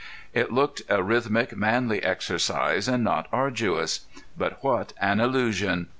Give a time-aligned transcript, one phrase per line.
[0.33, 3.99] It looked a rhythmic, manly exercise, and not arduous.
[4.35, 5.89] But what an illusion!